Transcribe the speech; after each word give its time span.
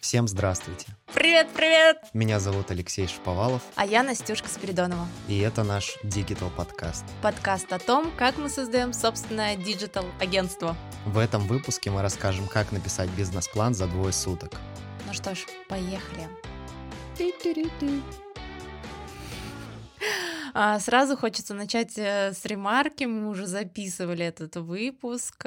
Всем 0.00 0.26
здравствуйте. 0.26 0.86
Привет, 1.12 1.48
привет! 1.54 1.98
Меня 2.14 2.40
зовут 2.40 2.70
Алексей 2.70 3.06
Шаповалов. 3.06 3.60
А 3.74 3.84
я 3.84 4.02
Настюшка 4.02 4.48
Спиридонова. 4.48 5.06
И 5.28 5.38
это 5.40 5.62
наш 5.62 5.98
Digital 6.02 6.50
подкаст. 6.56 7.04
Подкаст 7.20 7.70
о 7.70 7.78
том, 7.78 8.10
как 8.16 8.38
мы 8.38 8.48
создаем 8.48 8.94
собственное 8.94 9.56
digital 9.56 10.06
агентство. 10.18 10.74
В 11.04 11.18
этом 11.18 11.46
выпуске 11.46 11.90
мы 11.90 12.00
расскажем, 12.00 12.48
как 12.48 12.72
написать 12.72 13.10
бизнес-план 13.10 13.74
за 13.74 13.88
двое 13.88 14.14
суток. 14.14 14.52
Ну 15.06 15.12
что 15.12 15.34
ж, 15.34 15.44
поехали. 15.68 16.28
А, 20.54 20.80
сразу 20.80 21.14
хочется 21.14 21.52
начать 21.52 21.98
э, 21.98 22.32
с 22.32 22.44
ремарки. 22.46 23.04
Мы 23.04 23.28
уже 23.28 23.46
записывали 23.46 24.24
этот 24.24 24.56
выпуск. 24.56 25.46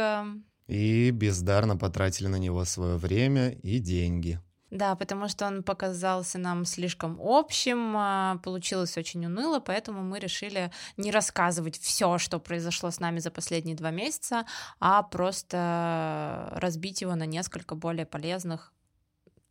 И 0.67 1.11
бездарно 1.11 1.75
потратили 1.75 2.27
на 2.27 2.37
него 2.37 2.63
свое 2.65 2.95
время 2.95 3.49
и 3.49 3.79
деньги. 3.79 4.39
Да, 4.73 4.95
потому 4.95 5.27
что 5.27 5.45
он 5.45 5.61
показался 5.61 6.39
нам 6.39 6.65
слишком 6.65 7.19
общим, 7.21 7.95
а, 7.95 8.37
получилось 8.43 8.97
очень 8.97 9.23
уныло, 9.23 9.59
поэтому 9.59 10.01
мы 10.01 10.17
решили 10.17 10.71
не 10.97 11.11
рассказывать 11.11 11.77
все, 11.77 12.17
что 12.17 12.39
произошло 12.39 12.89
с 12.89 12.99
нами 12.99 13.19
за 13.19 13.29
последние 13.29 13.75
два 13.75 13.91
месяца, 13.91 14.47
а 14.79 15.03
просто 15.03 16.49
разбить 16.55 17.01
его 17.01 17.13
на 17.13 17.27
несколько 17.27 17.75
более 17.75 18.07
полезных 18.07 18.73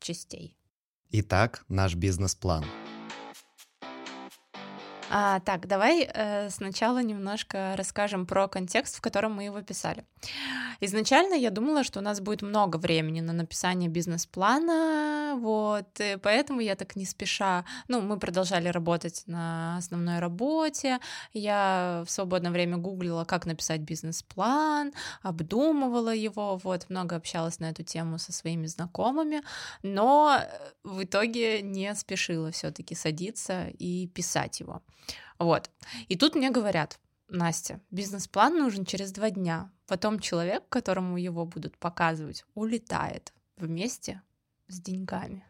частей. 0.01 0.57
Итак, 1.11 1.65
наш 1.69 1.95
бизнес-план. 1.95 2.65
А, 5.15 5.41
так, 5.41 5.67
давай 5.67 6.09
э, 6.11 6.49
сначала 6.49 7.03
немножко 7.03 7.75
расскажем 7.77 8.25
про 8.25 8.49
контекст, 8.49 8.97
в 8.97 9.03
котором 9.03 9.35
мы 9.35 9.45
его 9.45 9.61
писали. 9.61 10.07
Изначально 10.81 11.35
я 11.35 11.51
думала, 11.51 11.85
что 11.85 11.99
у 11.99 12.03
нас 12.03 12.21
будет 12.21 12.41
много 12.41 12.79
времени 12.79 13.21
на 13.21 13.35
написание 13.35 13.91
бизнес-плана, 13.91 15.35
вот, 15.37 16.01
и 16.01 16.17
поэтому 16.17 16.61
я 16.61 16.77
так 16.77 16.97
не 16.97 17.05
спеша, 17.05 17.67
ну, 17.89 18.01
мы 18.01 18.19
продолжали 18.19 18.69
работать 18.69 19.25
на 19.27 19.77
основной 19.77 20.19
работе, 20.19 20.99
я 21.35 22.05
в 22.07 22.11
свободное 22.11 22.51
время 22.51 22.79
гуглила, 22.79 23.25
как 23.25 23.45
написать 23.45 23.83
бизнес-план, 23.83 24.95
обдумывала 25.21 26.15
его, 26.15 26.57
вот, 26.65 26.89
много 26.89 27.17
общалась 27.17 27.61
на 27.61 27.69
эту 27.69 27.83
тему 27.83 28.19
со 28.19 28.33
своими 28.33 28.67
знакомыми, 28.67 29.43
но 29.83 30.41
в 30.85 31.05
итоге 31.05 31.61
не 31.61 31.95
спешила 31.95 32.51
все-таки 32.51 32.95
садиться 32.95 33.67
и 33.79 34.07
писать 34.09 34.61
его. 34.61 34.81
Вот. 35.39 35.71
И 36.09 36.17
тут 36.17 36.35
мне 36.35 36.51
говорят, 36.51 36.99
Настя, 37.29 37.81
бизнес-план 37.91 38.59
нужен 38.59 38.85
через 38.85 39.13
два 39.13 39.31
дня. 39.31 39.71
Потом 39.87 40.21
человек, 40.21 40.65
которому 40.69 41.17
его 41.17 41.45
будут 41.45 41.77
показывать, 41.79 42.45
улетает 42.55 43.33
вместе 43.57 44.23
с 44.69 44.81
деньгами. 44.81 45.45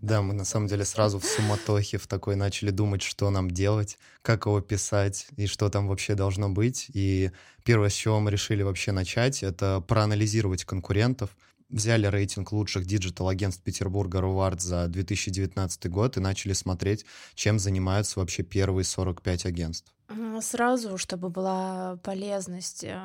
Да, 0.00 0.22
мы 0.22 0.32
на 0.32 0.44
самом 0.44 0.66
деле 0.66 0.84
сразу 0.84 1.18
в 1.18 1.24
суматохе 1.24 1.98
в 1.98 2.06
такой 2.06 2.34
начали 2.34 2.70
думать, 2.70 3.02
что 3.02 3.28
нам 3.30 3.50
делать, 3.50 3.98
как 4.22 4.46
его 4.46 4.60
писать 4.60 5.26
и 5.36 5.46
что 5.46 5.68
там 5.68 5.88
вообще 5.88 6.14
должно 6.14 6.48
быть. 6.48 6.86
И 6.94 7.30
первое, 7.64 7.90
с 7.90 7.94
чего 7.94 8.18
мы 8.18 8.30
решили 8.30 8.62
вообще 8.62 8.92
начать, 8.92 9.42
это 9.42 9.84
проанализировать 9.86 10.64
конкурентов, 10.64 11.36
взяли 11.70 12.06
рейтинг 12.06 12.52
лучших 12.52 12.86
диджитал-агентств 12.86 13.62
Петербурга 13.62 14.20
Ruward 14.20 14.60
за 14.60 14.86
2019 14.88 15.90
год 15.90 16.16
и 16.16 16.20
начали 16.20 16.52
смотреть, 16.52 17.06
чем 17.34 17.58
занимаются 17.58 18.20
вообще 18.20 18.42
первые 18.42 18.84
45 18.84 19.46
агентств. 19.46 19.92
Сразу, 20.40 20.98
чтобы 20.98 21.28
была 21.28 21.98
полезность, 22.02 22.82
э, 22.82 22.98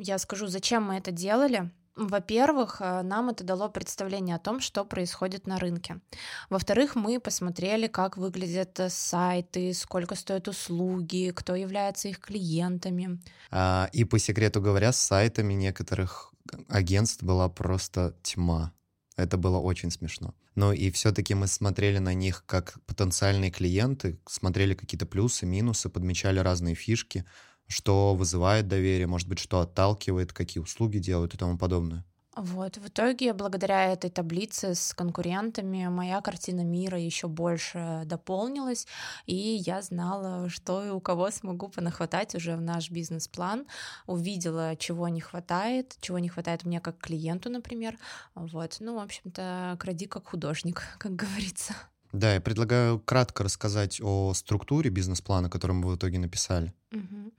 я 0.00 0.18
скажу, 0.18 0.46
зачем 0.46 0.84
мы 0.84 0.96
это 0.96 1.10
делали. 1.10 1.70
Во-первых, 1.96 2.80
э, 2.80 3.02
нам 3.02 3.28
это 3.28 3.44
дало 3.44 3.68
представление 3.68 4.36
о 4.36 4.38
том, 4.38 4.60
что 4.60 4.84
происходит 4.84 5.46
на 5.46 5.58
рынке. 5.58 6.00
Во-вторых, 6.48 6.94
мы 6.94 7.20
посмотрели, 7.20 7.86
как 7.86 8.16
выглядят 8.16 8.80
э, 8.80 8.88
сайты, 8.88 9.74
сколько 9.74 10.14
стоят 10.14 10.48
услуги, 10.48 11.32
кто 11.34 11.54
является 11.54 12.08
их 12.08 12.20
клиентами. 12.20 13.20
А, 13.50 13.90
и 13.92 14.04
по 14.04 14.18
секрету 14.18 14.62
говоря, 14.62 14.92
с 14.92 14.98
сайтами 14.98 15.52
некоторых 15.52 16.31
агентств 16.68 17.22
была 17.22 17.48
просто 17.48 18.16
тьма. 18.22 18.72
Это 19.16 19.36
было 19.36 19.58
очень 19.58 19.90
смешно. 19.90 20.34
Но 20.54 20.72
и 20.72 20.90
все-таки 20.90 21.34
мы 21.34 21.46
смотрели 21.46 21.98
на 21.98 22.14
них 22.14 22.44
как 22.46 22.78
потенциальные 22.86 23.50
клиенты, 23.50 24.18
смотрели 24.26 24.74
какие-то 24.74 25.06
плюсы, 25.06 25.46
минусы, 25.46 25.88
подмечали 25.88 26.38
разные 26.38 26.74
фишки, 26.74 27.24
что 27.66 28.14
вызывает 28.14 28.68
доверие, 28.68 29.06
может 29.06 29.28
быть, 29.28 29.38
что 29.38 29.60
отталкивает, 29.60 30.32
какие 30.32 30.62
услуги 30.62 30.98
делают 30.98 31.34
и 31.34 31.38
тому 31.38 31.56
подобное. 31.56 32.04
Вот, 32.34 32.78
в 32.78 32.88
итоге, 32.88 33.34
благодаря 33.34 33.92
этой 33.92 34.08
таблице 34.08 34.74
с 34.74 34.94
конкурентами, 34.94 35.88
моя 35.88 36.22
картина 36.22 36.62
мира 36.62 36.98
еще 36.98 37.28
больше 37.28 38.02
дополнилась, 38.06 38.86
и 39.26 39.36
я 39.36 39.82
знала, 39.82 40.48
что 40.48 40.82
и 40.82 40.88
у 40.88 41.00
кого 41.00 41.30
смогу 41.30 41.68
понахватать 41.68 42.34
уже 42.34 42.56
в 42.56 42.62
наш 42.62 42.90
бизнес-план, 42.90 43.66
увидела, 44.06 44.76
чего 44.76 45.08
не 45.08 45.20
хватает, 45.20 45.96
чего 46.00 46.18
не 46.18 46.30
хватает 46.30 46.64
мне 46.64 46.80
как 46.80 46.96
клиенту, 46.98 47.50
например, 47.50 47.98
вот, 48.34 48.78
ну, 48.80 48.94
в 48.94 49.00
общем-то, 49.00 49.76
кради 49.78 50.06
как 50.06 50.28
художник, 50.28 50.82
как 50.98 51.14
говорится. 51.14 51.74
Да, 52.12 52.34
я 52.34 52.40
предлагаю 52.40 52.98
кратко 52.98 53.44
рассказать 53.44 54.00
о 54.02 54.32
структуре 54.34 54.90
бизнес-плана, 54.90 55.50
который 55.50 55.72
мы 55.72 55.88
в 55.88 55.96
итоге 55.96 56.18
написали. 56.18 56.72
Угу. 56.92 57.32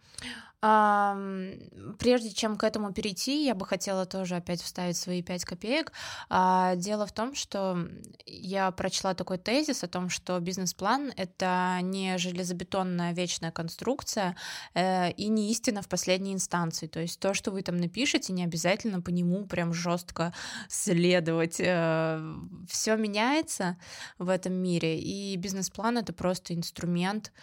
Прежде 0.63 2.31
чем 2.31 2.55
к 2.55 2.63
этому 2.63 2.93
перейти, 2.93 3.45
я 3.45 3.53
бы 3.53 3.65
хотела 3.65 4.05
тоже 4.05 4.37
опять 4.37 4.61
вставить 4.61 4.95
свои 4.95 5.21
пять 5.21 5.43
копеек. 5.43 5.91
А, 6.29 6.75
дело 6.77 7.05
в 7.05 7.11
том, 7.11 7.35
что 7.35 7.89
я 8.25 8.71
прочла 8.71 9.13
такой 9.13 9.37
тезис 9.37 9.83
о 9.83 9.89
том, 9.89 10.07
что 10.09 10.39
бизнес-план— 10.39 11.11
это 11.17 11.79
не 11.81 12.17
железобетонная 12.17 13.11
вечная 13.13 13.51
конструкция 13.51 14.37
э, 14.73 15.11
и 15.11 15.27
не 15.27 15.51
истина 15.51 15.81
в 15.81 15.89
последней 15.89 16.33
инстанции. 16.33 16.87
То 16.87 17.01
есть 17.01 17.19
то, 17.19 17.33
что 17.33 17.51
вы 17.51 17.61
там 17.61 17.75
напишете, 17.75 18.31
не 18.31 18.45
обязательно 18.45 19.01
по 19.01 19.09
нему 19.09 19.45
прям 19.45 19.73
жестко 19.73 20.33
следовать. 20.69 21.59
Э, 21.59 22.21
Все 22.69 22.95
меняется 22.95 23.77
в 24.17 24.29
этом 24.29 24.53
мире, 24.53 24.97
и 24.97 25.35
бизнес-план— 25.35 25.97
это 25.99 26.13
просто 26.13 26.53
инструмент 26.53 27.33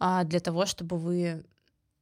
а, 0.00 0.24
для 0.24 0.40
того, 0.40 0.66
чтобы 0.66 0.98
вы 0.98 1.44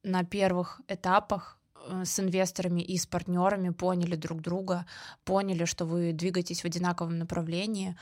на 0.05 0.25
первых 0.25 0.81
этапах 0.89 1.59
э, 1.75 2.05
с 2.05 2.21
инвесторами 2.21 2.81
и 2.81 2.97
с 2.97 3.07
партнерами 3.07 3.71
поняли 3.71 4.17
друг 4.17 4.41
друга, 4.41 4.87
поняли, 5.25 5.65
что 5.65 5.85
вы 5.87 6.13
двигаетесь 6.13 6.63
в 6.63 6.67
одинаковом 6.67 7.19
направлении. 7.19 7.97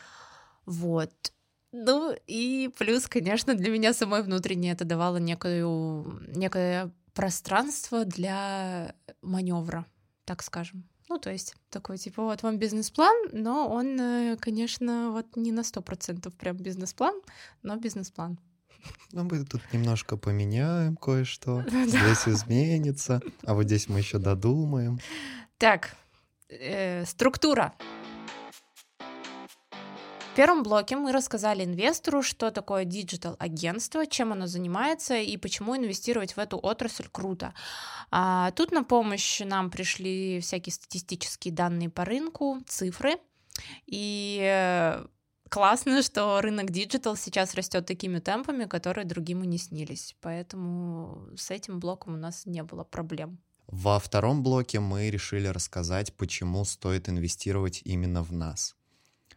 Вот. 0.66 1.32
Ну 1.72 2.14
и 2.26 2.70
плюс, 2.78 3.08
конечно, 3.08 3.54
для 3.54 3.70
меня 3.70 3.94
самой 3.94 4.22
внутренне 4.22 4.72
это 4.72 4.84
давало 4.84 5.16
некую, 5.16 6.20
некое 6.36 6.92
пространство 7.14 8.04
для 8.04 8.94
маневра, 9.22 9.86
так 10.24 10.42
скажем. 10.42 10.84
Ну, 11.08 11.18
то 11.18 11.30
есть 11.30 11.54
такой, 11.70 11.98
типа, 11.98 12.22
вот 12.22 12.42
вам 12.42 12.58
бизнес-план, 12.58 13.28
но 13.32 13.68
он, 13.68 14.00
э, 14.00 14.36
конечно, 14.36 15.10
вот 15.10 15.36
не 15.36 15.52
на 15.52 15.62
сто 15.62 15.82
процентов 15.82 16.34
прям 16.34 16.56
бизнес-план, 16.56 17.20
но 17.62 17.76
бизнес-план. 17.76 18.38
Ну, 19.12 19.24
мы 19.24 19.44
тут 19.44 19.60
немножко 19.72 20.16
поменяем 20.16 20.96
кое-что. 20.96 21.62
Здесь 21.86 22.26
изменится, 22.26 23.20
а 23.44 23.54
вот 23.54 23.64
здесь 23.64 23.88
мы 23.88 23.98
еще 23.98 24.18
додумаем. 24.18 25.00
Так, 25.58 25.94
э, 26.48 27.04
структура. 27.04 27.74
В 30.32 30.34
первом 30.34 30.62
блоке 30.62 30.96
мы 30.96 31.12
рассказали 31.12 31.62
инвестору, 31.62 32.22
что 32.22 32.50
такое 32.50 32.86
диджитал-агентство, 32.86 34.06
чем 34.06 34.32
оно 34.32 34.46
занимается 34.46 35.16
и 35.16 35.36
почему 35.36 35.76
инвестировать 35.76 36.36
в 36.36 36.38
эту 36.38 36.56
отрасль 36.56 37.04
круто. 37.12 37.52
А 38.10 38.50
тут 38.52 38.72
на 38.72 38.82
помощь 38.82 39.40
нам 39.40 39.70
пришли 39.70 40.40
всякие 40.40 40.72
статистические 40.72 41.52
данные 41.52 41.90
по 41.90 42.06
рынку, 42.06 42.62
цифры. 42.66 43.18
И 43.86 44.40
э, 44.42 45.04
классно, 45.52 46.02
что 46.02 46.40
рынок 46.40 46.70
диджитал 46.70 47.14
сейчас 47.14 47.54
растет 47.54 47.84
такими 47.84 48.20
темпами, 48.20 48.64
которые 48.64 49.04
другим 49.04 49.44
и 49.44 49.46
не 49.46 49.58
снились. 49.58 50.16
Поэтому 50.22 51.28
с 51.36 51.50
этим 51.50 51.78
блоком 51.78 52.14
у 52.14 52.16
нас 52.16 52.46
не 52.46 52.62
было 52.62 52.84
проблем. 52.84 53.38
Во 53.66 53.98
втором 53.98 54.42
блоке 54.42 54.80
мы 54.80 55.10
решили 55.10 55.46
рассказать, 55.46 56.14
почему 56.16 56.64
стоит 56.64 57.10
инвестировать 57.10 57.82
именно 57.84 58.22
в 58.22 58.32
нас. 58.32 58.74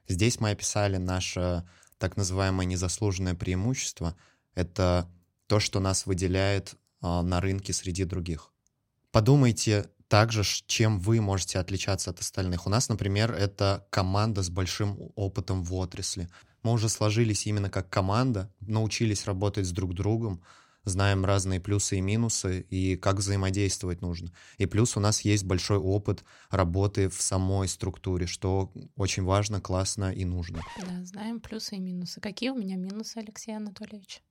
Здесь 0.07 0.39
мы 0.39 0.51
описали 0.51 0.95
наше 0.95 1.67
так 1.97 2.15
называемое 2.15 2.65
незаслуженное 2.65 3.35
преимущество. 3.35 4.15
Это 4.53 5.09
то, 5.47 5.59
что 5.59 5.81
нас 5.81 6.05
выделяет 6.05 6.75
а, 7.01 7.23
на 7.23 7.41
рынке 7.41 7.73
среди 7.73 8.05
других. 8.05 8.53
Подумайте, 9.11 9.89
также, 10.07 10.43
чем 10.67 10.99
вы 10.99 11.21
можете 11.21 11.59
отличаться 11.59 12.11
от 12.11 12.19
остальных. 12.19 12.67
У 12.67 12.69
нас, 12.69 12.89
например, 12.89 13.31
это 13.31 13.87
команда 13.89 14.43
с 14.43 14.49
большим 14.49 14.97
опытом 15.15 15.63
в 15.63 15.73
отрасли. 15.73 16.29
Мы 16.63 16.71
уже 16.71 16.89
сложились 16.89 17.45
именно 17.47 17.69
как 17.69 17.89
команда, 17.89 18.51
научились 18.61 19.25
работать 19.25 19.65
с 19.65 19.71
друг 19.71 19.93
другом, 19.93 20.41
знаем 20.83 21.25
разные 21.25 21.59
плюсы 21.59 21.97
и 21.97 22.01
минусы, 22.01 22.61
и 22.61 22.95
как 22.95 23.17
взаимодействовать 23.17 24.01
нужно. 24.01 24.31
И 24.57 24.65
плюс 24.65 24.95
у 24.95 24.99
нас 24.99 25.21
есть 25.21 25.43
большой 25.43 25.77
опыт 25.77 26.23
работы 26.49 27.09
в 27.09 27.21
самой 27.21 27.67
структуре, 27.67 28.27
что 28.27 28.71
очень 28.95 29.23
важно, 29.23 29.61
классно 29.61 30.11
и 30.11 30.25
нужно. 30.25 30.61
Да, 30.79 31.03
знаем 31.03 31.39
плюсы 31.39 31.75
и 31.75 31.79
минусы. 31.79 32.21
Какие 32.21 32.51
у 32.51 32.55
меня 32.55 32.75
минусы, 32.75 33.17
Алексей 33.17 33.55
Анатольевич? 33.55 34.21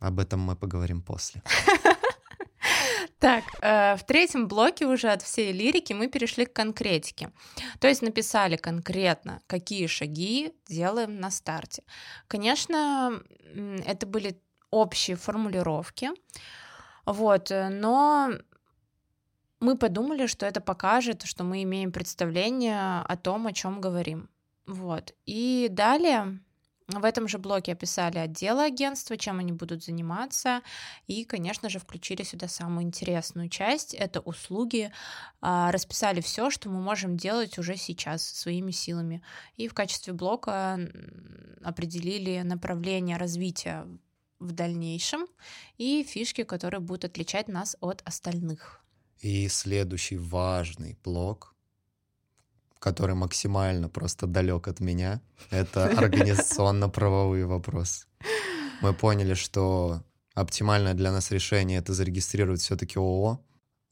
Об 0.00 0.18
этом 0.18 0.40
мы 0.40 0.56
поговорим 0.56 1.02
после. 1.02 1.42
Так, 3.20 3.44
э, 3.60 3.96
в 3.96 4.04
третьем 4.04 4.48
блоке 4.48 4.86
уже 4.86 5.12
от 5.12 5.20
всей 5.22 5.52
лирики 5.52 5.92
мы 5.92 6.08
перешли 6.08 6.46
к 6.46 6.54
конкретике. 6.54 7.30
То 7.78 7.86
есть 7.86 8.02
написали 8.02 8.56
конкретно, 8.56 9.42
какие 9.46 9.86
шаги 9.86 10.54
делаем 10.68 11.20
на 11.20 11.30
старте. 11.30 11.82
Конечно, 12.28 13.22
это 13.86 14.06
были 14.06 14.40
общие 14.70 15.16
формулировки, 15.16 16.10
вот, 17.04 17.50
но 17.50 18.30
мы 19.60 19.76
подумали, 19.76 20.26
что 20.26 20.46
это 20.46 20.60
покажет, 20.62 21.22
что 21.22 21.44
мы 21.44 21.62
имеем 21.62 21.92
представление 21.92 23.02
о 23.02 23.16
том, 23.16 23.46
о 23.46 23.52
чем 23.52 23.80
говорим. 23.80 24.30
Вот. 24.66 25.14
И 25.26 25.68
далее 25.70 26.40
в 26.98 27.04
этом 27.04 27.28
же 27.28 27.38
блоке 27.38 27.72
описали 27.72 28.18
отделы 28.18 28.64
агентства, 28.64 29.16
чем 29.16 29.38
они 29.38 29.52
будут 29.52 29.84
заниматься, 29.84 30.62
и, 31.06 31.24
конечно 31.24 31.68
же, 31.68 31.78
включили 31.78 32.22
сюда 32.22 32.48
самую 32.48 32.84
интересную 32.84 33.48
часть— 33.48 33.94
это 34.06 34.20
услуги, 34.20 34.90
а, 35.40 35.70
расписали 35.70 36.20
все, 36.20 36.50
что 36.50 36.68
мы 36.68 36.80
можем 36.80 37.16
делать 37.16 37.58
уже 37.58 37.76
сейчас 37.76 38.26
своими 38.26 38.70
силами, 38.72 39.22
и 39.56 39.68
в 39.68 39.74
качестве 39.74 40.12
блока 40.12 40.78
определили 41.62 42.40
направление 42.40 43.16
развития 43.16 43.86
в 44.38 44.52
дальнейшем 44.52 45.26
и 45.76 46.02
фишки, 46.02 46.44
которые 46.44 46.80
будут 46.80 47.04
отличать 47.04 47.48
нас 47.48 47.76
от 47.80 48.02
остальных. 48.04 48.80
И 49.20 49.48
следующий 49.48 50.16
важный 50.16 50.98
блок 51.04 51.54
который 52.80 53.14
максимально 53.14 53.88
просто 53.88 54.26
далек 54.26 54.66
от 54.66 54.80
меня, 54.80 55.20
это 55.50 55.84
организационно-правовые 55.86 57.46
вопросы. 57.46 58.06
Мы 58.80 58.94
поняли, 58.94 59.34
что 59.34 60.02
оптимальное 60.34 60.94
для 60.94 61.12
нас 61.12 61.30
решение 61.30 61.78
это 61.78 61.92
зарегистрировать 61.92 62.62
все-таки 62.62 62.98
ООО. 62.98 63.40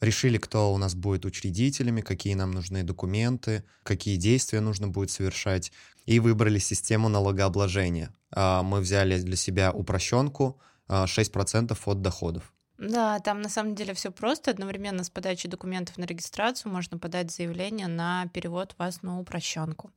Решили, 0.00 0.38
кто 0.38 0.72
у 0.72 0.78
нас 0.78 0.94
будет 0.94 1.24
учредителями, 1.26 2.00
какие 2.00 2.34
нам 2.34 2.52
нужны 2.52 2.82
документы, 2.82 3.64
какие 3.82 4.16
действия 4.16 4.60
нужно 4.60 4.88
будет 4.88 5.10
совершать, 5.10 5.72
и 6.06 6.20
выбрали 6.20 6.58
систему 6.58 7.08
налогообложения. 7.08 8.14
А, 8.30 8.62
мы 8.62 8.80
взяли 8.80 9.20
для 9.20 9.36
себя 9.36 9.72
упрощенку 9.72 10.58
6% 10.88 11.76
а, 11.84 11.90
от 11.90 12.00
доходов. 12.00 12.54
Да, 12.78 13.18
там 13.18 13.42
на 13.42 13.48
самом 13.48 13.74
деле 13.74 13.92
все 13.92 14.12
просто. 14.12 14.52
Одновременно 14.52 15.02
с 15.02 15.10
подачей 15.10 15.50
документов 15.50 15.98
на 15.98 16.04
регистрацию 16.04 16.72
можно 16.72 16.96
подать 16.96 17.32
заявление 17.32 17.88
на 17.88 18.26
перевод 18.32 18.76
вас 18.78 19.02
на 19.02 19.18
упрощенку. 19.18 19.90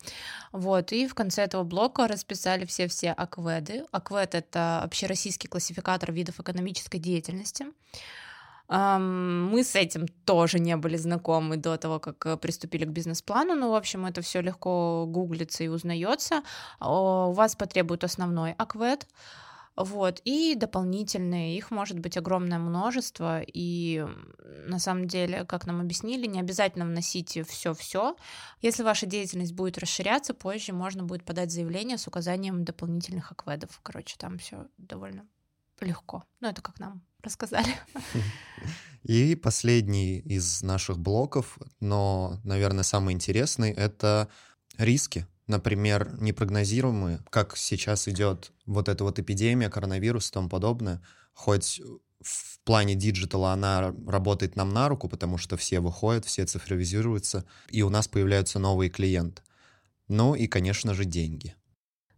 Вот, 0.51 0.91
и 0.91 1.07
в 1.07 1.13
конце 1.13 1.43
этого 1.43 1.63
блока 1.63 2.07
расписали 2.07 2.65
все-все 2.65 3.11
АКВЭДы. 3.11 3.85
АКВЭД— 3.91 4.33
это 4.35 4.81
общероссийский 4.81 5.47
классификатор 5.47 6.11
видов 6.11 6.39
экономической 6.39 6.97
деятельности. 6.97 7.67
Мы 8.67 9.63
с 9.65 9.75
этим 9.75 10.07
тоже 10.25 10.57
не 10.57 10.77
были 10.77 10.95
знакомы 10.95 11.57
до 11.57 11.77
того, 11.77 11.99
как 11.99 12.39
приступили 12.39 12.85
к 12.85 12.89
бизнес-плану, 12.89 13.53
но, 13.53 13.69
в 13.69 13.75
общем, 13.75 14.05
это 14.05 14.21
все 14.21 14.41
легко 14.41 15.05
гуглится 15.07 15.63
и 15.63 15.67
узнается. 15.67 16.41
У 16.79 17.31
вас 17.33 17.55
потребует 17.55 18.05
основной 18.05 18.53
АКВЭД, 18.53 19.05
вот, 19.77 20.21
и 20.25 20.55
дополнительные, 20.55 21.57
их 21.57 21.71
может 21.71 21.97
быть 21.99 22.17
огромное 22.17 22.59
множество, 22.59 23.41
и 23.41 24.05
на 24.65 24.79
самом 24.79 25.07
деле, 25.07 25.45
как 25.45 25.65
нам 25.65 25.79
объяснили, 25.79 26.27
не 26.27 26.39
обязательно 26.39 26.85
вносить 26.85 27.39
все-все. 27.47 28.15
Если 28.61 28.83
ваша 28.83 29.05
деятельность 29.05 29.53
будет 29.53 29.77
расширяться, 29.77 30.33
позже 30.33 30.73
можно 30.73 31.03
будет 31.03 31.23
подать 31.23 31.51
заявление 31.51 31.97
с 31.97 32.07
указанием 32.07 32.65
дополнительных 32.65 33.31
ОКВЭДов. 33.31 33.79
Короче, 33.81 34.17
там 34.17 34.37
все 34.37 34.67
довольно 34.77 35.25
легко. 35.79 36.23
Ну, 36.41 36.49
это 36.49 36.61
как 36.61 36.79
нам 36.79 37.01
рассказали. 37.23 37.73
И 39.03 39.35
последний 39.35 40.19
из 40.19 40.61
наших 40.61 40.99
блоков, 40.99 41.57
но, 41.79 42.39
наверное, 42.43 42.83
самый 42.83 43.13
интересный, 43.13 43.71
это 43.71 44.29
риски 44.77 45.25
например, 45.51 46.17
непрогнозируемые, 46.19 47.19
как 47.29 47.55
сейчас 47.55 48.07
идет 48.07 48.51
вот 48.65 48.89
эта 48.89 49.03
вот 49.03 49.19
эпидемия, 49.19 49.69
коронавирус 49.69 50.29
и 50.29 50.33
тому 50.33 50.49
подобное, 50.49 51.01
хоть 51.33 51.79
в 52.21 52.59
плане 52.63 52.95
диджитала 52.95 53.53
она 53.53 53.93
работает 54.07 54.55
нам 54.55 54.69
на 54.69 54.89
руку, 54.89 55.07
потому 55.09 55.37
что 55.37 55.57
все 55.57 55.79
выходят, 55.79 56.25
все 56.25 56.45
цифровизируются, 56.45 57.45
и 57.69 57.81
у 57.83 57.89
нас 57.89 58.07
появляются 58.07 58.59
новые 58.59 58.89
клиенты. 58.89 59.41
Ну 60.07 60.35
и, 60.35 60.47
конечно 60.47 60.93
же, 60.93 61.05
деньги. 61.05 61.55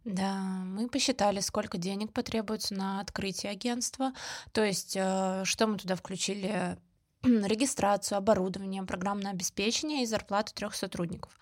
Да, 0.04 0.34
мы 0.36 0.88
посчитали, 0.88 1.40
сколько 1.40 1.78
денег 1.78 2.12
потребуется 2.12 2.74
на 2.74 3.00
открытие 3.00 3.52
агентства. 3.52 4.12
То 4.52 4.62
есть, 4.62 4.94
э, 4.96 5.42
что 5.44 5.66
мы 5.66 5.78
туда 5.78 5.96
включили? 5.96 6.76
Регистрацию, 7.22 8.18
оборудование, 8.18 8.82
программное 8.82 9.32
обеспечение 9.32 10.02
и 10.02 10.06
зарплату 10.06 10.52
трех 10.54 10.74
сотрудников. 10.74 11.38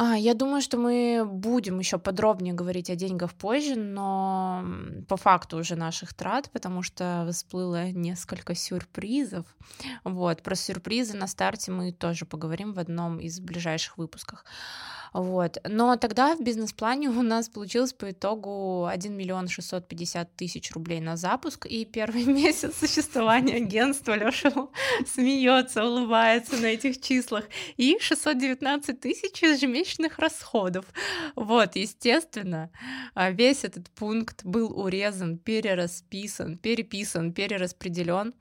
А, 0.00 0.16
я 0.16 0.34
думаю, 0.34 0.62
что 0.62 0.76
мы 0.76 1.24
будем 1.26 1.80
еще 1.80 1.98
подробнее 1.98 2.54
говорить 2.54 2.88
о 2.88 2.94
деньгах 2.94 3.34
позже, 3.34 3.74
но 3.74 4.64
по 5.08 5.16
факту 5.16 5.56
уже 5.56 5.74
наших 5.74 6.14
трат, 6.14 6.50
потому 6.52 6.84
что 6.84 7.28
всплыло 7.32 7.90
несколько 7.90 8.54
сюрпризов. 8.54 9.44
Вот, 10.04 10.44
про 10.44 10.54
сюрпризы 10.54 11.16
на 11.16 11.26
старте 11.26 11.72
мы 11.72 11.90
тоже 11.90 12.26
поговорим 12.26 12.74
в 12.74 12.78
одном 12.78 13.18
из 13.18 13.40
ближайших 13.40 13.98
выпусков. 13.98 14.44
Вот. 15.12 15.58
Но 15.64 15.96
тогда 15.96 16.34
в 16.36 16.40
бизнес-плане 16.40 17.08
у 17.08 17.22
нас 17.22 17.48
получилось 17.48 17.92
по 17.92 18.10
итогу 18.10 18.86
1 18.86 19.16
миллион 19.16 19.48
650 19.48 20.36
тысяч 20.36 20.72
рублей 20.72 21.00
на 21.00 21.16
запуск, 21.16 21.66
и 21.66 21.84
первый 21.84 22.24
месяц 22.26 22.76
существования 22.78 23.56
агентства 23.56 24.14
Леша 24.14 24.52
смеется, 25.06 25.84
улыбается 25.84 26.56
на 26.56 26.66
этих 26.66 27.00
числах, 27.00 27.44
и 27.76 27.98
619 28.00 29.00
тысяч 29.00 29.42
ежемесячных 29.42 30.18
расходов. 30.18 30.84
Вот, 31.34 31.76
естественно, 31.76 32.70
а, 33.14 33.30
весь 33.30 33.64
этот 33.64 33.90
пункт 33.90 34.44
был 34.44 34.78
урезан, 34.78 35.38
перерасписан, 35.38 36.58
переписан, 36.58 37.32
перераспределен. 37.32 38.34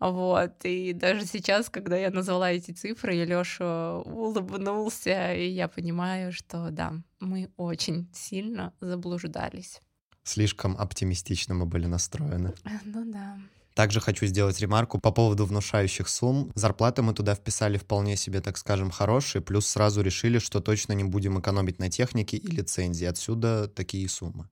Вот, 0.00 0.64
и 0.64 0.92
даже 0.92 1.26
сейчас, 1.26 1.68
когда 1.68 1.96
я 1.96 2.10
назвала 2.10 2.50
эти 2.52 2.70
цифры, 2.72 3.16
и 3.16 3.24
Леша 3.24 3.98
улыбнулся, 3.98 5.34
и 5.34 5.48
я 5.48 5.68
понимаю, 5.68 6.13
понимаю, 6.14 6.32
что 6.32 6.70
да, 6.70 6.92
мы 7.20 7.50
очень 7.56 8.08
сильно 8.12 8.72
заблуждались. 8.80 9.80
Слишком 10.22 10.76
оптимистично 10.76 11.54
мы 11.54 11.66
были 11.66 11.86
настроены. 11.86 12.52
Ну 12.84 13.12
да. 13.12 13.38
Также 13.74 14.00
хочу 14.00 14.26
сделать 14.26 14.60
ремарку 14.60 15.00
по 15.00 15.10
поводу 15.10 15.44
внушающих 15.46 16.08
сумм. 16.08 16.52
Зарплаты 16.54 17.02
мы 17.02 17.12
туда 17.12 17.34
вписали 17.34 17.76
вполне 17.76 18.16
себе, 18.16 18.40
так 18.40 18.56
скажем, 18.56 18.90
хорошие, 18.90 19.42
плюс 19.42 19.66
сразу 19.66 20.00
решили, 20.00 20.38
что 20.38 20.60
точно 20.60 20.92
не 20.92 21.02
будем 21.02 21.40
экономить 21.40 21.80
на 21.80 21.90
технике 21.90 22.36
и 22.36 22.46
лицензии. 22.46 23.04
Отсюда 23.04 23.66
такие 23.66 24.08
суммы. 24.08 24.48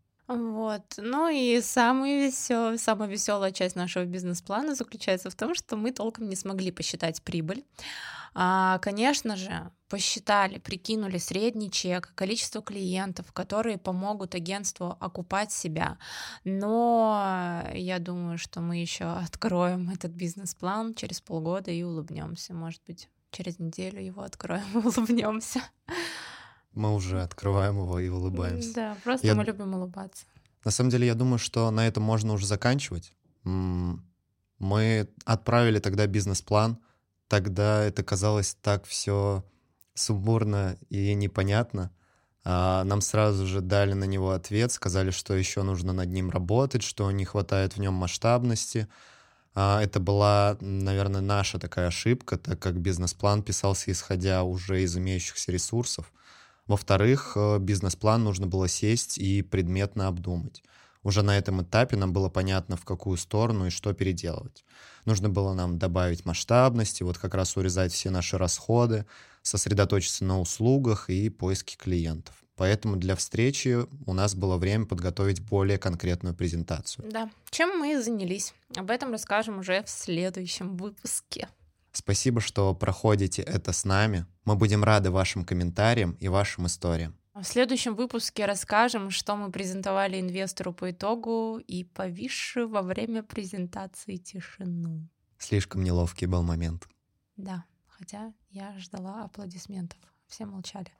Вот. 0.63 0.83
Ну 0.97 1.29
и 1.29 1.61
самый 1.61 2.27
весел... 2.27 2.79
самая 2.79 3.09
веселая 3.09 3.51
часть 3.51 3.75
нашего 3.75 4.05
бизнес-плана 4.05 4.77
заключается 4.77 5.29
в 5.29 5.35
том, 5.35 5.57
что 5.57 5.77
мы 5.77 5.91
толком 5.91 6.29
не 6.29 6.37
смогли 6.37 6.71
посчитать 6.71 7.21
прибыль. 7.21 7.65
А, 8.33 8.79
конечно 8.79 9.35
же, 9.35 9.73
посчитали, 9.89 10.59
прикинули 10.59 11.19
средний 11.19 11.69
чек, 11.69 12.13
количество 12.15 12.63
клиентов, 12.63 13.33
которые 13.33 13.77
помогут 13.77 14.37
агентству 14.37 14.97
окупать 15.01 15.51
себя. 15.51 15.99
Но 16.45 17.65
я 17.75 17.99
думаю, 17.99 18.39
что 18.39 18.61
мы 18.61 18.77
еще 18.77 19.07
откроем 19.07 19.91
этот 19.91 20.13
бизнес-план 20.13 20.95
через 20.95 21.21
полгода 21.21 21.73
и 21.73 21.83
улыбнемся. 21.83 22.55
Может 22.55 22.83
быть, 22.87 23.09
через 23.33 23.59
неделю 23.59 24.01
его 24.01 24.23
откроем 24.23 24.63
и 24.75 24.77
улыбнемся. 24.87 25.61
Мы 26.73 26.95
уже 26.95 27.21
открываем 27.21 27.79
его 27.79 27.99
и 27.99 28.09
улыбаемся. 28.09 28.75
Да, 28.75 28.97
просто 29.03 29.27
я... 29.27 29.35
мы 29.35 29.43
любим 29.43 29.75
улыбаться. 29.75 30.25
На 30.65 30.71
самом 30.71 30.91
деле, 30.91 31.07
я 31.07 31.15
думаю, 31.15 31.39
что 31.39 31.71
на 31.71 31.87
этом 31.87 32.03
можно 32.03 32.33
уже 32.33 32.47
заканчивать. 32.47 33.13
Мы 33.45 35.09
отправили 35.25 35.79
тогда 35.81 36.07
бизнес-план, 36.07 36.79
тогда 37.29 37.83
это 37.83 38.03
казалось 38.05 38.57
так 38.61 38.85
все 38.85 39.45
сумбурно 39.95 40.77
и 40.89 41.15
непонятно. 41.15 41.91
А 42.45 42.83
нам 42.85 43.01
сразу 43.01 43.47
же 43.47 43.61
дали 43.61 43.93
на 43.93 44.05
него 44.05 44.33
ответ, 44.33 44.73
сказали, 44.73 45.11
что 45.11 45.35
еще 45.35 45.63
нужно 45.63 45.93
над 45.93 46.09
ним 46.09 46.31
работать, 46.31 46.83
что 46.83 47.11
не 47.11 47.25
хватает 47.25 47.77
в 47.77 47.81
нем 47.81 47.95
масштабности. 47.95 48.89
А 49.55 49.83
это 49.83 50.01
была, 50.01 50.57
наверное, 50.61 51.21
наша 51.21 51.59
такая 51.59 51.89
ошибка, 51.89 52.39
так 52.39 52.59
как 52.59 52.81
бизнес-план 52.81 53.43
писался 53.43 53.93
исходя 53.93 54.43
уже 54.43 54.83
из 54.83 54.97
имеющихся 54.97 55.53
ресурсов. 55.53 56.13
Во-вторых, 56.67 57.33
э, 57.37 57.59
бизнес-план 57.59 58.25
нужно 58.25 58.47
было 58.47 58.69
сесть 58.69 59.19
и 59.19 59.43
предметно 59.43 60.07
обдумать. 60.07 60.63
Уже 61.03 61.23
на 61.23 61.37
этом 61.37 61.63
этапе 61.63 61.97
нам 61.97 62.13
было 62.13 62.29
понятно, 62.29 62.77
в 62.77 62.85
какую 62.85 63.17
сторону 63.17 63.67
и 63.67 63.71
что 63.71 63.93
переделывать. 63.93 64.65
Нужно 65.05 65.29
было 65.29 65.53
нам 65.53 65.79
добавить 65.79 66.25
масштабности, 66.25 67.03
вот 67.03 67.19
как 67.19 67.35
раз 67.35 67.57
урезать 67.57 67.93
все 67.93 68.11
наши 68.11 68.39
расходы, 68.39 69.05
сосредоточиться 69.43 70.25
на 70.25 70.41
услугах 70.41 71.11
и 71.11 71.29
поиске 71.29 71.77
клиентов. 71.77 72.37
Поэтому 72.55 72.97
для 72.97 73.17
встречи 73.17 73.87
у 74.07 74.13
нас 74.13 74.37
было 74.37 74.57
время 74.57 74.87
подготовить 74.87 75.41
более 75.41 75.79
конкретную 75.79 76.35
презентацию. 76.35 77.11
Да, 77.11 77.29
чем 77.51 77.81
мы 77.81 77.95
и 77.95 77.97
занялись. 77.97 78.55
Об 78.77 78.91
этом 78.91 79.11
расскажем 79.11 79.59
уже 79.59 79.83
в 79.83 79.89
следующем 79.89 80.77
выпуске. 80.77 81.49
Спасибо, 81.93 82.41
что 82.41 82.75
проходите 82.75 83.43
это 83.43 83.73
с 83.73 83.85
нами. 83.85 84.27
Мы 84.45 84.57
будем 84.57 84.83
рады 84.83 85.11
вашим 85.11 85.45
комментариям 85.45 86.13
и 86.21 86.29
вашим 86.29 86.67
историям. 86.67 87.17
В 87.35 87.45
следующем 87.45 87.95
выпуске 87.95 88.45
расскажем, 88.45 89.11
что 89.11 89.37
мы 89.37 89.51
презентовали 89.51 90.21
инвестору 90.21 90.73
по 90.73 90.91
итогу 90.91 91.59
и 91.59 91.85
повисшую 91.85 92.69
во 92.69 92.83
время 92.83 93.23
презентации 93.23 94.17
тишину. 94.17 95.09
Слишком 95.39 95.83
неловкий 95.83 96.27
был 96.27 96.43
момент. 96.43 96.89
Да, 97.37 97.65
хотя 97.87 98.33
я 98.51 98.79
ждала 98.79 99.25
аплодисментов. 99.25 99.99
Все 100.27 100.47
молчали. 100.47 100.93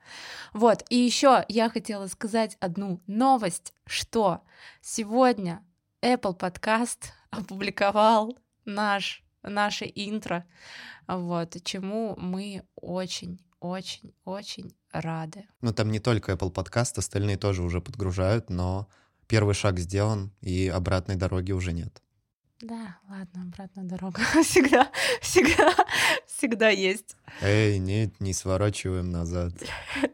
Вот, 0.53 0.83
и 0.89 0.95
еще 0.95 1.45
я 1.47 1.69
хотела 1.69 2.07
сказать 2.07 2.57
одну 2.59 3.01
новость, 3.07 3.73
что 3.85 4.41
сегодня 4.81 5.63
Apple 6.01 6.37
Podcast 6.37 7.05
опубликовал 7.29 8.37
наш, 8.65 9.23
наше 9.43 9.85
интро, 9.93 10.45
вот, 11.07 11.55
чему 11.63 12.15
мы 12.17 12.63
очень 12.75 13.39
очень, 13.63 14.13
очень 14.25 14.75
рады. 14.91 15.45
Ну, 15.61 15.73
там 15.73 15.89
не 15.89 15.99
только 15.99 16.33
Apple 16.33 16.53
Podcast, 16.53 16.97
остальные 16.97 17.37
тоже 17.37 17.63
уже 17.63 17.79
подгружают, 17.79 18.49
но 18.49 18.89
первый 19.27 19.55
шаг 19.55 19.79
сделан, 19.79 20.31
и 20.41 20.67
обратной 20.67 21.15
дороги 21.15 21.53
уже 21.53 21.71
нет. 21.71 22.01
Да, 22.61 22.97
ладно, 23.09 23.43
обратная 23.43 23.85
дорога 23.85 24.21
всегда, 24.43 24.89
всегда, 25.21 25.73
всегда 26.27 26.69
есть. 26.69 27.15
Эй, 27.41 27.79
нет, 27.79 28.19
не 28.19 28.33
сворачиваем 28.33 29.09
назад. 29.09 29.53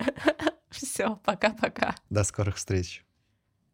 Все, 0.69 1.19
пока-пока. 1.25 1.95
До 2.09 2.24
скорых 2.24 2.57
встреч. 2.57 3.03